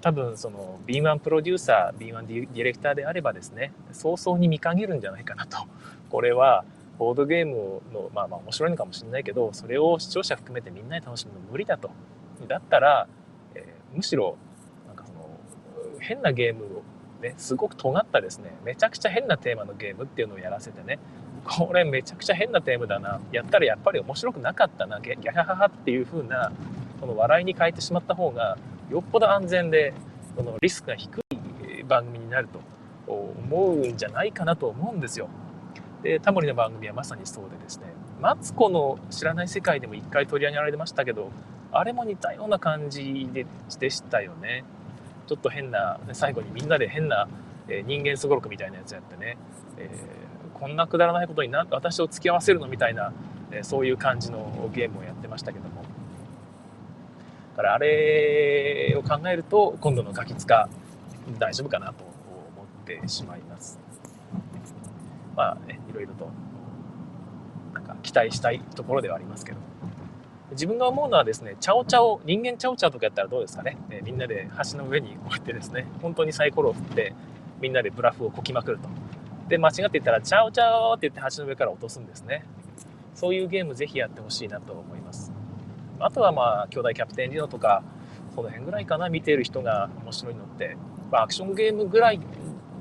[0.01, 5.59] 多分その B1 プロデューサー B1 ディレクターであればですね早々に見限るんじゃないかなと。
[6.11, 6.65] これは
[6.99, 11.91] ボードゲームのまあまあ面白いのかもしれないけどそれを視聴者含めてみんなで楽しむの無理だと。
[12.49, 13.07] だったら、
[13.55, 14.37] えー、むしろ
[14.87, 15.29] なんかその
[16.01, 16.82] 変なゲームを
[17.23, 18.51] ねすごく尖ったですね。
[18.65, 20.99] めちゃくちゃ変なテーマのゲームっていうのをやらせてね。
[21.45, 23.21] これめちゃくちゃ変なテーマだな。
[23.33, 25.01] やったらやっぱり面白くなかったな。
[25.01, 26.53] ギャギャハハっていう風な
[27.01, 28.59] その笑いに変えてしまった方が
[28.91, 29.95] よっぽど安全で
[30.37, 32.61] そのリスクが低い番組になると
[33.07, 35.29] 思うんじゃないかなと思うんですよ。
[36.03, 37.87] でタモリの番組はまさにそうでですね。
[38.21, 41.31] マツコの知らない世界でも一回取り上げられてましたけど
[41.73, 43.47] あれも似たような感じで
[43.81, 44.63] でしたよね。
[45.27, 47.29] ちょっと変な最後にみんなで変な、
[47.69, 49.37] え人間すごろくみたいなやつやってね、
[49.79, 53.13] えー、こんなくだらないことにな私を付き合わせるのみたいな、
[53.51, 55.83] えそういう感じのゲームをやってましたけども。
[57.53, 60.69] だからあれを考えると今度のガキ使
[61.39, 63.79] 大丈夫かなと思ってしまいます。
[65.37, 66.31] まあねいろいろと
[67.75, 69.59] なんか期待したいところではありますけど。
[70.53, 77.15] 自分が思うのはですねチャオチャオ人間チャオチャオとかやったらどうですかね、え、みんなで橋の上にこうやってですね本当にサイコロを振って
[77.61, 78.89] みんなでブラフをこきまくると。
[79.49, 82.45] で間違って言ったらチャオチャオって言って橋の上から落とすんですね。
[83.15, 85.33] そういうゲームぜひやってほしいなと思います。
[86.01, 87.83] あとはまあ兄弟キャプテンリノとか
[88.35, 89.09] その辺ぐらいかな。
[89.09, 90.77] 見ている人が面白いのって、
[91.11, 92.21] まあ、アクションゲームぐらい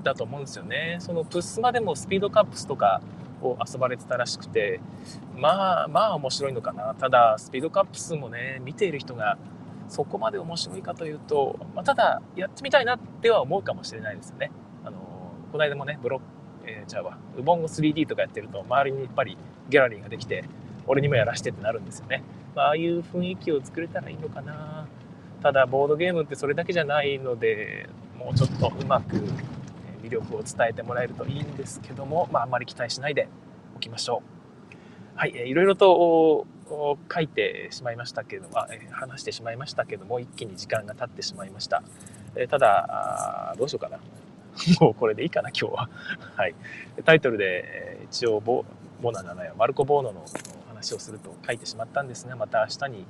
[0.04, 0.98] だと思うんですよね。
[1.00, 3.02] そのプッスマでもスピードカップスとか
[3.41, 4.80] を遊ばれてたらしくて、
[5.36, 6.95] まあまあ面白いのかな。
[6.95, 9.38] ただ、スピードカップスもね、見ている人が
[9.88, 14.51] そこまで面白いかというと、まあ、ただ、やってみたいなっては思うかもしれないですよね。
[14.86, 14.99] あの、
[15.51, 16.25] この間もね、ブロック、
[16.65, 19.38] えー、じゃあ、ウボンゴ 3D とかやってると、周りにやっぱり
[19.69, 20.45] ギャラリーができて、
[20.88, 22.23] 俺にもやらしてってなるんですよね。
[22.56, 24.88] ま、ああいう雰囲気を作れたらいいのかな。
[25.41, 29.15] ただボードゲームってそれだけじゃないのでもうちょっとうまく
[30.02, 33.28] 魅力を伝えてもらえるといいんですけども、まあ、あんまり期待しないで
[33.76, 34.22] おきましょ
[35.16, 35.18] う。
[35.18, 36.48] はい、いろいろと
[37.14, 38.56] 書いてしまいましたけども、
[38.92, 41.84] 話してしまいましたけども、一気に時間が経ってしまいました。
[42.36, 44.00] えただ、どうしようかな。
[44.80, 45.90] もうこれでいいかな、今日は。
[46.36, 46.56] はい。
[47.06, 48.66] タイトルで、一応ボ、
[49.02, 50.26] ボナなのよ、マルコ・ボーノの
[50.68, 53.06] 話をすると書いてしまったんですが、また明日に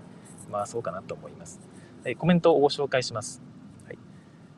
[0.52, 1.60] 回そうかなと思います
[2.06, 2.16] え。
[2.16, 3.51] コメントをご紹介します。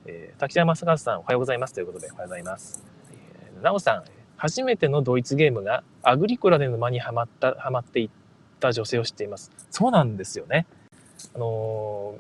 [0.06, 2.84] えー、滝沢正和さん、おはようございますということで、おはようございます。
[3.12, 4.04] えー、なおさん、
[4.36, 8.10] 初めてのドイツゲームがアグリコラでの間にはまった、はまっていっ
[8.60, 9.52] た女性を知っています。
[9.72, 10.66] そうなんですよね。
[11.34, 12.16] あの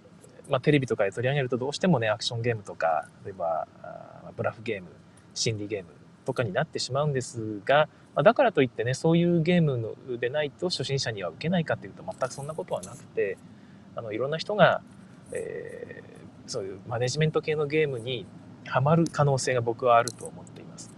[0.47, 4.87] ー、まあ、テレビとかで取り上げるとどうしてもね、アクションゲームとか、例えば、あブラフゲーム、
[5.33, 5.89] 心理ゲーム
[6.25, 13.37] とかになってしまうんですが、まあ、だからといってね、そういうゲームのでないと初心者には受けないかというと全くそんなことはなくて、
[13.95, 14.81] あのいろんな人が、
[15.31, 18.25] えー、そういうマネジメント系のゲームに
[18.65, 20.91] はまる可能性が僕はあると思っています。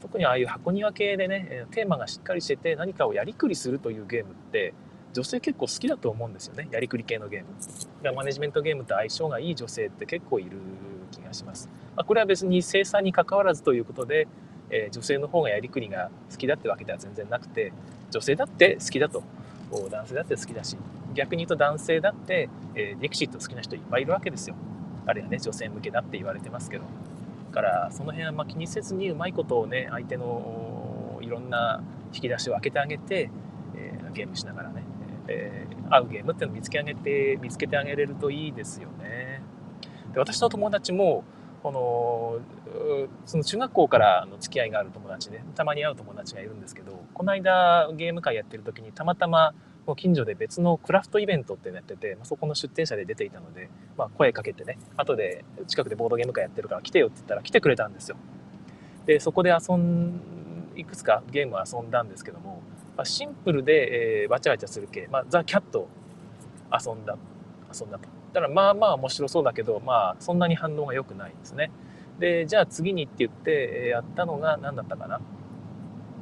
[0.00, 4.74] 特にああいう箱庭系でね、テーマがしっかりしてて何かをやりくりするというゲームって
[5.14, 6.68] 女性結構好きだと思うんですよね。
[6.70, 8.14] やりくり系のゲーム。
[8.14, 10.58] マネジメントゲームと相性がいい女性って結構いる
[11.10, 11.68] 気がします。
[11.96, 14.28] まあ、これは別に生産に関わらずということで、
[14.70, 17.72] えー、女性の方がやりくりが好きだってわけでは全然なくて
[18.10, 19.22] 女性だって好きだと
[19.90, 20.76] 男性だって好きだし
[21.14, 24.56] 逆に言うと男性だって、えー、ディクシット好きな人いっぱいいるわけですよ
[25.08, 26.84] あるいはね女性向けだって言われてますけど。
[27.48, 33.30] だからその辺はま気にせずにうまいことをね相手のいろんな引き出しを開けてあげて、
[33.74, 34.84] えー、ゲームしながらね、
[35.28, 39.42] えー、合うゲームっていうのを見つけ上げて見つけてあげれるといいですよね。
[40.12, 41.24] で私の友達も
[41.62, 42.38] この
[43.24, 49.54] その中学校からの付き合いがある友達でたまに会う友達がいるんですけどこの間ゲーム会やってる時にたまたま
[49.96, 58.16] 近所で別のクラフトイベントってやってて、まあ、そこの出店者で出ていたので、まあ、声かけてね後で近くでボードゲーム会やってるから来てよって言ったら来てくれたんですよ
[59.06, 60.20] でそこで遊ん
[60.76, 62.62] いくつかゲームを遊んだんですけども、
[62.96, 65.88] まあ、シンプルで、えー、わちゃわちゃする系、まあ、ザ・キャット
[66.72, 67.16] 遊んだ
[67.72, 71.70] 遊んだとだからまあまあ面白そうだけど、まあそんなに反応が良くないんですね。
[72.18, 75.20] で、じゃあ次にって言ってやったのが何だったかな。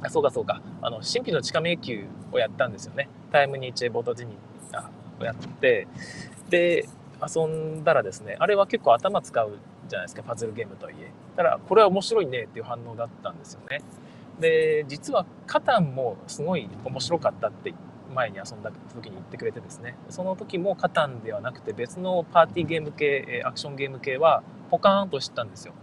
[0.01, 0.61] あ、そうかそうか。
[0.81, 3.09] あの、神秘の地下迷宮をやったんですよね。
[3.31, 4.37] タイムニーチェボートジニ
[4.73, 5.87] あをやって、
[6.49, 6.87] で、
[7.35, 11.11] 遊んだらですね、あれは結構頭使うじゃないですか、パズルゲームとはいえ。
[11.35, 13.81] ただ、これは面白いねっていう反応だったんですよね。
[14.39, 17.73] で、実はカタンもすごい面白かったって
[18.13, 25.73] 前に遊んだ時に言ってくれてですねその時もカタンではなくて別のパーティーゲーム系アクションゲーム系はポカーンと知ったんですよ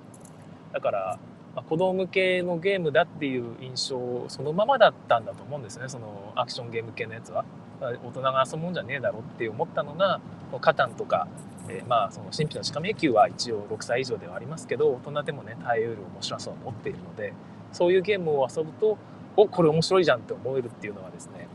[0.73, 1.19] だから、
[1.55, 5.89] まあ、子供向けのゲームだっていう印象そのままだったんだと思うんですね。
[5.89, 7.45] そのアクションゲーム系のやつは。
[7.81, 10.21] 大人が遊ぶんじゃねえだろって思ったのが
[10.61, 11.27] カタンとか、
[11.69, 17.33] えー、まあその神秘の地下迷宮は一応6歳以上ではありますけど大人でもね耐えうる面白さを持っているので
[17.73, 18.97] そういうゲームを遊ぶと
[19.37, 21.49] おこれ面白いじゃんって思えるっていうのはですね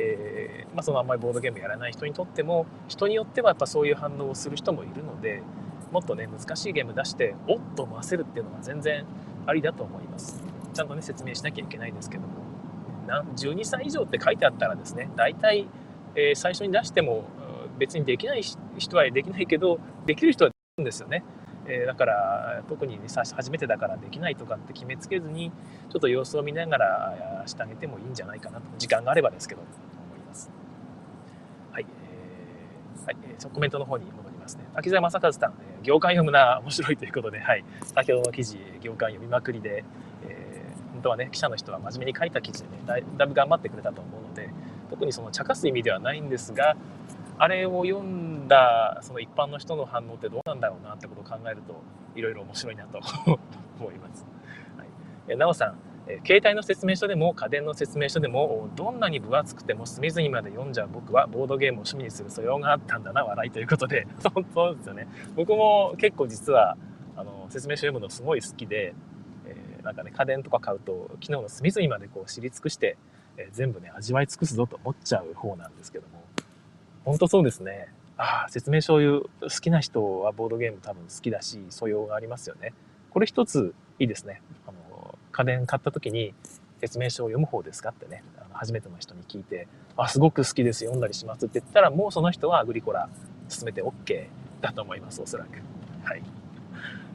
[0.00, 5.42] えー、まあ、そのあんまりボードゲームやらない人にとっても人によってはやっぱそういう反応をする人もいるので
[5.90, 9.04] もっとね難しいゲーム出しておっと回せるっていうのが全然
[9.46, 10.42] ありだと思います。
[10.74, 12.48] ちゃんとね説明しなきゃいけないですけども。
[13.36, 15.66] 12歳以上って書いてあったらですね大体、
[16.14, 17.24] えー、最初に出しても
[17.78, 21.24] 別にできない人はできないけどできる人はできるんですよね。
[21.70, 25.52] えだから特に、ね、初めてだからできないとかって決めつけずに
[25.90, 28.64] ちょっと様子を見ながらしてあげてもいいんじゃないかなと。
[28.78, 29.62] 時間があればですけど
[31.72, 34.64] はい、えー、はい、えー、コメントの方に戻りますね。
[34.74, 39.84] 滝沢正和さん、行間読むな、面白いということで、はい、先ほどの記事、行間読みまくりで、
[40.26, 44.50] えー、本当はね、記者の人は真面目に書いた記事でね、だいだいぶ頑張ってくれたと思うので、
[44.90, 46.76] 特にその茶化す意味ではないんですが、
[47.38, 51.80] あれを読んだその一般の人の反応ってどうなんだろうなってことを考えると、
[52.16, 52.98] いろいろ面白いなと
[53.78, 54.26] 思います。
[54.76, 54.88] はい、
[55.28, 55.78] えなおさん、
[56.24, 64.06] 携帯の説明書でも家電の説明書でもどんなに分厚くても隅々まで読んじゃう僕はボードゲームを趣味にする素養があったんだな笑いということで。
[64.34, 65.06] 本当ですよね。
[65.36, 66.76] 僕も結構実は
[67.16, 68.94] あの説明書読むのすごい好きで、
[69.46, 72.96] えー、なんかね家電とか買うと機能の隅々までこう知り尽くして、
[73.36, 76.22] えー、全部ね味わい尽くすぞと思っちゃう方なんですけども。
[77.04, 77.88] 本当そうですね。
[78.16, 82.72] ああ説明書を好きな人はボードゲーム多分好きだし素養がありますよね。
[83.10, 84.42] これ一ついいですね。
[85.38, 86.34] 家電買った時に
[86.80, 93.08] 説明書を読む方ですかってね、初めての人に聞いて、あ、すごく好きです、読んだりしますって言ったら、もうその人はアグリコラ
[93.48, 94.26] 進めて OK
[94.60, 95.50] だと思います、おそらく。
[96.02, 96.18] はい。
[96.18, 96.22] い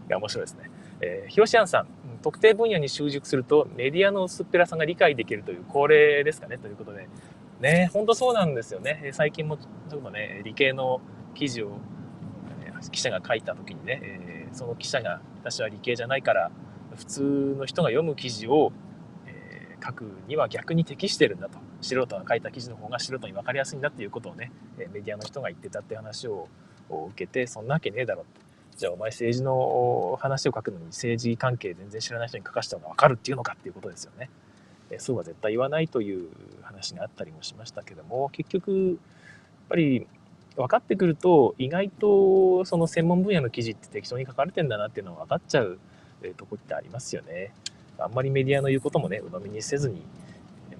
[0.07, 0.71] や、面白いですね。
[1.01, 1.87] えー、ひろしあんさん、
[2.21, 7.09] 特定分野に習熟するとメディアの薄っぺらさが理解できるという恒例ですかね、ということで。
[7.59, 9.09] ね、ほんとそうなんですよね。
[9.11, 11.01] 最近もちょっとね、理系の
[11.35, 11.77] 記事を
[12.91, 16.51] 記者が書いた時にね、えー、その記者が私は理系じゃないから
[16.95, 18.71] 普通の人が読む記事を、
[19.27, 26.47] えー、書くには逆に適してるんだと素人が書いた記事の方が素人に分かりやすいんだっていうことをねメディアの人が言ってたって話を
[26.89, 28.41] 受けてそんなわけねえだろって
[28.77, 34.29] じゃあお前政治の話を書くのに政治関係全然知らない人に書かせた方が分かるっていうのかっていうことですよね。
[34.97, 36.29] そうは絶対言わないという
[36.61, 38.97] 話があったりもしましたけども結局やっ
[39.69, 40.05] ぱり
[40.55, 45.79] 分かってくると意外とその専門分野の記事って適当に書かれてんだなっていうのが分かっちゃう
[46.31, 47.53] とこってありますよね。
[47.97, 50.01] あんまりメディアの言うこともね鵜呑みにせずに、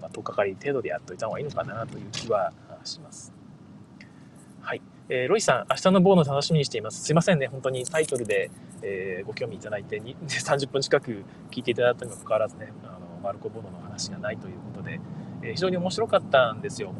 [0.01, 2.51] まあ、10日かり程度でやっといた方がいいのかなという気は
[2.83, 3.33] します。
[4.61, 4.81] はい。
[5.09, 7.03] えー、ロイさん、明日のボーノ楽しみにしています。
[7.03, 8.49] すいませんね、本当にタイトルで、
[8.81, 15.01] えー、ご興味いただいて30分近く聞いていただいたにもかかわらずね、あのマルコ・ボーノの話がないということで、
[15.51, 16.93] 非常に面白かったんですよ。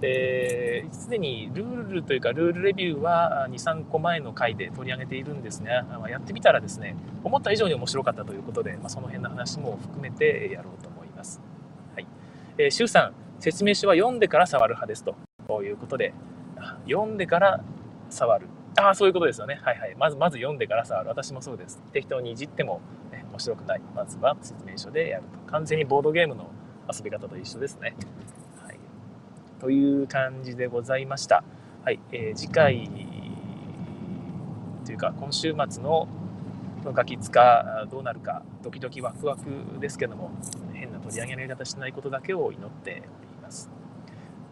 [0.00, 11.40] で、すでにルールというか、ルールレビューは2、3個前の回で取り上げているんですが、やってみたらですね、思った以上に面白かったということで、ま、その辺の話も含めてやろうと思います。
[11.94, 12.06] はい。
[12.58, 16.14] えー、シュウさん、説明書は読んでから触る派ですということで、
[16.88, 17.62] 読んでから
[18.08, 18.46] 触る。
[18.78, 19.60] ああ、そういうことですよね。
[19.62, 19.94] はいはい。
[19.96, 21.08] まず、まず読んでから触る。
[21.08, 21.82] 私もそうです。
[21.92, 23.80] 適当にいじっても、ね、面白くない。
[23.94, 25.50] まずは説明書でやると。
[25.50, 26.50] 完全にボードゲームの
[26.96, 27.94] 遊び方と一緒ですね。
[28.64, 28.78] はい。
[29.60, 31.44] という感じでございました。
[31.84, 32.00] はい。
[32.12, 32.90] えー、次回、
[34.84, 36.08] というか、今週末の
[36.84, 39.42] ガキ使どうなるか、ドキドキワクワク
[39.80, 40.32] ですけども、
[40.72, 43.02] 変な取り上げのやり方しないことだけを祈っており
[43.42, 43.70] ます。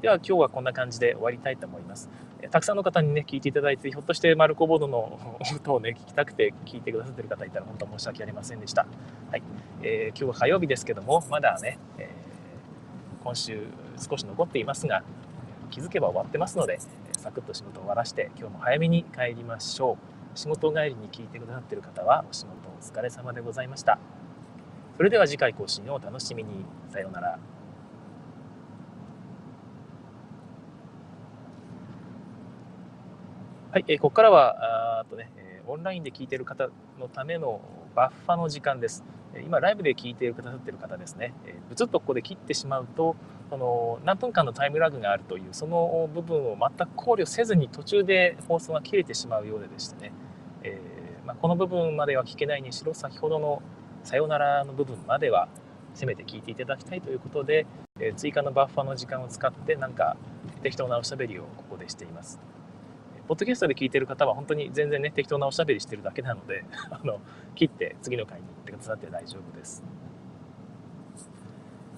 [0.01, 2.09] では今日はこんな感じで終わりたいと思います。
[2.51, 5.19] たくさんの方にね、聞いていただいて、ひょっとしてマルコボードの
[5.55, 8.87] 音をね、聞きたくて聞いてくださってる方いたら本当申し訳ありませんでした。
[9.31, 9.43] はい。
[9.83, 12.20] えー、今日は火曜日ですけども、まだね、えー、
[13.23, 13.67] 今週
[13.99, 15.03] 少し残っていますが、
[15.71, 16.79] 気づけば終わってますので、
[17.19, 19.99] サクッと仕事を終わらして、今日も早めに帰りましょ
[20.35, 20.39] う。
[20.39, 23.99] 仕事帰りに聞いてくださってる方は、お仕事お疲れ様でございました。
[24.97, 26.65] それでは次回更新をお楽しみに。
[26.89, 27.39] さようなら。
[33.73, 37.61] はい、え、ここからはあとね、えオンラインで聞いている方のための
[37.95, 39.05] バッファの時間です。
[39.45, 43.15] 今、ライブで聞いてくださってる方ですね、えブツッとここで切ってしまうと、
[43.49, 50.13] その何分間のタイムラグがあるという、その部分を全く考慮せずに途中で放送が切れてしまうようででしてね、
[50.63, 53.63] えー、まあ、この部分までは聞けないにしろ、先ほどの
[54.03, 55.49] さよならの部分までは
[55.95, 57.67] せめて聞いていただきたいということで、
[58.01, 60.17] え追加のバッファの時間を使ってなんか
[60.63, 62.41] 適当なおしゃべりをここでしています。
[63.31, 67.21] ポッドキャストで聞いてる方は本当に全然ね、適当なおしゃべりしてるだけなので、 あの、
[67.55, 69.85] 切って次の回に行ってくださって大丈夫です。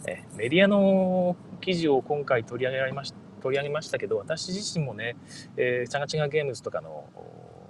[0.07, 5.17] えメディアの記事を今回取り上げられまし取り上げましたけど、私自身もね、
[5.57, 7.07] えー、チャガチガゲームズとかの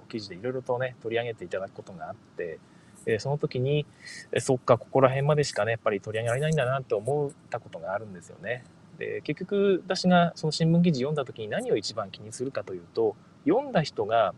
[0.09, 2.59] 記事でいろいろとね、取り上げていただくことがあって、
[3.05, 3.85] えー、その時に、
[4.33, 8.65] えそっか、ここら辺までしかね、やっぱり取り上げられないんだなって思ったことがあるんですよね。
[8.97, 13.15] で結局私がその新聞記事読んだ時に何を一番気にするかというと
[13.45, 14.33] 読んだ人が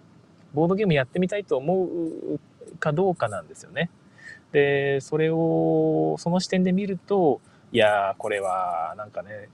[0.53, 2.39] ボードゲームやってみたいと思う
[2.79, 3.89] かどうかなんですよね。
[4.51, 7.41] で、それを、その視点で見ると、
[7.71, 9.49] いやこれはなんかね、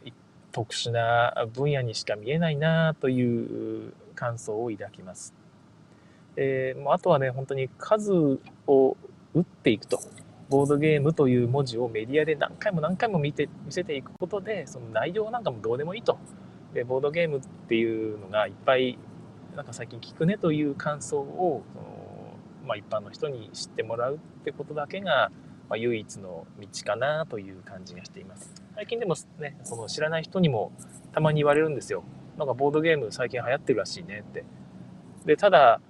[0.52, 5.34] 特殊な分野にしか見えないなという感想を抱きます。
[6.36, 8.96] えー、あとはね、本当に数を
[9.34, 10.00] 打っていくと。
[10.50, 16.18] ボードゲームという文字をメディアで何回も何回も見て見せていくことで、その内容なんかもどうでもいいと。
[16.74, 18.98] で、ボードゲームっていうのがいっぱい
[19.56, 21.86] なんか最近聞くねという感想をその、
[22.66, 25.32] まあ、一般の人に知ってもらうってことだけが、
[25.70, 28.54] まあ、唯一の道かなという感じがしています。
[28.76, 30.72] 最近でもねその知らない人にも
[31.12, 32.04] たまに言われるんですよ。
[32.38, 34.46] なんかボードゲーム最近流行ってるらしいねって。
[35.26, 35.82] でただ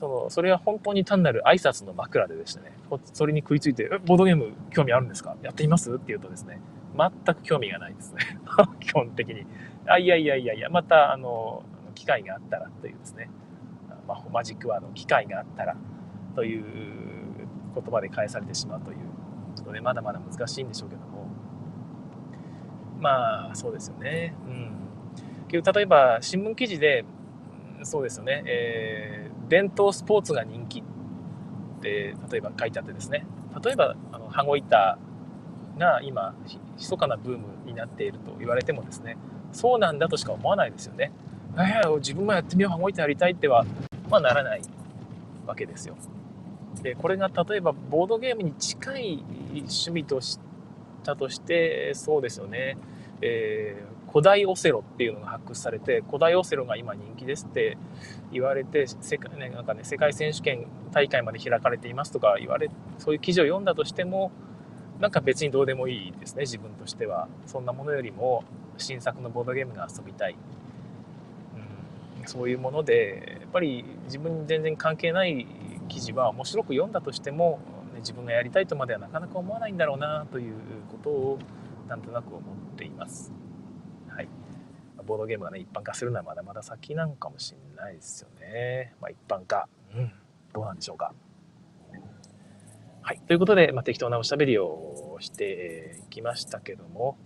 [0.00, 2.72] そのそれは本当に単なる挨拶の枕ででしてね。
[3.12, 5.36] それに食いついて「えボードゲーム興味あるんですか？
[5.42, 6.60] やってみます?」って言うとですね
[6.96, 8.20] 全く興味がないですね。
[8.80, 9.46] 基本的に。
[9.86, 11.62] あいやいやいやいやまたあの
[12.00, 13.28] 機会があったらというですね、
[14.08, 15.76] まあ、マジックワード機会があったら
[16.34, 16.64] という
[17.74, 18.96] 言葉で返されてしまうという。
[19.54, 21.26] ちょっとねまだまだ難しいんでしょうけども。
[22.98, 24.34] まあそうですよね。
[24.46, 25.62] うん。
[25.62, 27.04] 例えば新聞記事で
[27.82, 30.82] そうですよね、えー、伝統スポーツが人気っ
[31.82, 33.26] て例えば書いてあってですね。
[33.62, 34.98] 例えばあの羽子板
[35.76, 36.34] が今
[36.78, 39.18] 密かなブームになっていると言われてもですね
[39.52, 41.12] そうなんだとしか思わないですよね。
[41.56, 43.64] えー、自分もやってみよう、羽子板やりたいっては、
[44.08, 44.62] まあ、ならない
[45.46, 45.96] わけですよ。
[46.82, 50.38] で、これが例えばボードゲームに近い趣味とし
[51.02, 52.76] たとして、そうですよね。
[53.22, 57.76] えー、古代オセロっていうのが発掘されて古代オセロが今人気ですって
[58.32, 64.32] 言われて世界,、ねなんかね、世界選手権大会まで開かれていますとか言われそういう記事を読んだとしても
[64.98, 68.44] なんか別にどうでもいいですね自分としてはそんなものよりも
[68.78, 70.36] 新作のボードゲームが遊びたい、
[72.26, 75.46] そういうものでやっぱり自分に全然関係ない
[75.88, 77.60] 記事は面白く読んだとしても、
[77.92, 80.54] ね、自分がやりたいとまではなかなか思わないんだろうなという
[80.90, 81.38] ことを
[81.88, 83.32] なんとなく思っています。
[84.08, 84.28] はい、
[85.06, 88.94] ボードゲームがね一般化するのはまだまだ先なんかもしれないですよね。
[89.00, 90.12] まあ、一般化、うん、
[90.52, 91.12] どうなんでしょうか。
[93.02, 97.16] はい、ということで、まあ、適当なおしゃべりをしていきましたけども、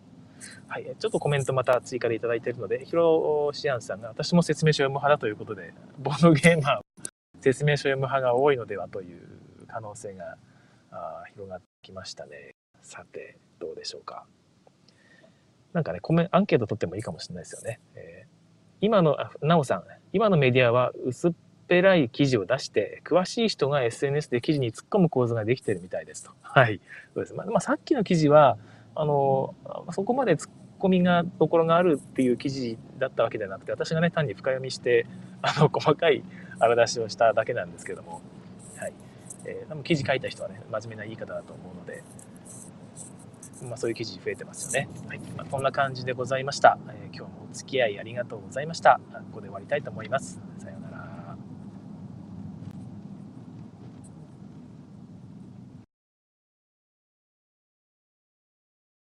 [0.69, 6.81] はい、ちょっとコメントまた追加でいただいているので、ヒロシアンさんが私も説明書読む派だということで、ボードゲーマー
[7.41, 9.21] 説明書読む派が多いのではという
[9.69, 10.37] 可能性が
[10.91, 12.55] あ広がってきましたね。
[12.81, 14.27] さて、どうでしょうか。
[15.73, 17.81] なんかね、コメアンケート取ってもいいかもしれないですよね。
[17.97, 18.29] えー、
[18.81, 21.33] 今の、なおさん、今のメディアは薄っ
[21.67, 26.31] ぺらい記事を出して、詳しい人が SNS で記事に突っ込む構図ができてるみたいですと。
[26.43, 26.81] はい。
[27.15, 27.35] そうです。
[27.35, 28.57] まあ、まあ、さっきの記事は、
[28.95, 29.55] あの、
[29.91, 35.07] そこまで突っ込みが、ところがあるっていう記事だったわけではなくて、私がね、単に深読みして、
[35.43, 36.23] あの、細かい
[36.59, 38.23] 荒出しをしただけなんですけども、
[38.77, 38.93] はい。
[39.47, 42.03] えー、多分記事書いた人はね、真面目な言い方だと思うので、
[43.69, 44.89] まあ、そういう記事増えてますよね。
[45.09, 49.01] はいまあ、こんな感じでございました、えー、今日もお付き合いありがとうございました。
[49.13, 50.54] ここで終わりたいと思います。